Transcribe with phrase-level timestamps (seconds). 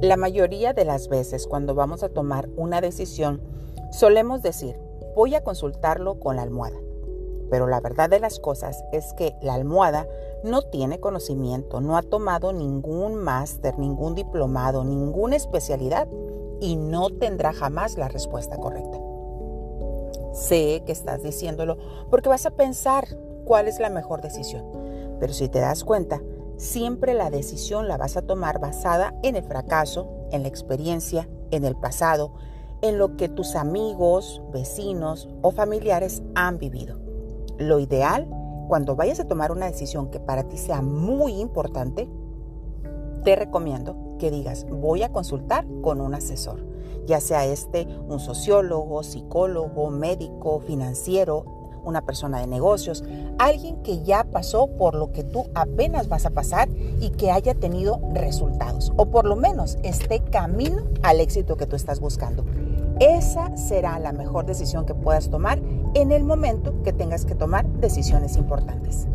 [0.00, 3.42] La mayoría de las veces cuando vamos a tomar una decisión,
[3.92, 4.80] solemos decir,
[5.14, 6.78] voy a consultarlo con la almohada.
[7.50, 10.08] Pero la verdad de las cosas es que la almohada
[10.42, 16.08] no tiene conocimiento, no ha tomado ningún máster, ningún diplomado, ninguna especialidad
[16.60, 18.98] y no tendrá jamás la respuesta correcta.
[20.32, 21.76] Sé que estás diciéndolo
[22.08, 23.06] porque vas a pensar
[23.44, 24.64] cuál es la mejor decisión,
[25.18, 26.22] pero si te das cuenta,
[26.60, 31.64] siempre la decisión la vas a tomar basada en el fracaso, en la experiencia, en
[31.64, 32.34] el pasado,
[32.82, 37.00] en lo que tus amigos, vecinos o familiares han vivido.
[37.56, 38.28] Lo ideal,
[38.68, 42.10] cuando vayas a tomar una decisión que para ti sea muy importante,
[43.24, 46.62] te recomiendo que digas, voy a consultar con un asesor,
[47.06, 53.04] ya sea este un sociólogo, psicólogo, médico, financiero, una persona de negocios,
[53.38, 56.68] alguien que ya pasó por lo que tú apenas vas a pasar
[57.00, 61.76] y que haya tenido resultados, o por lo menos esté camino al éxito que tú
[61.76, 62.44] estás buscando.
[63.00, 65.58] Esa será la mejor decisión que puedas tomar
[65.94, 69.06] en el momento que tengas que tomar decisiones importantes.